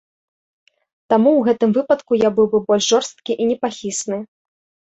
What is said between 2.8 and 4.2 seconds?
жорсткі і непахісны.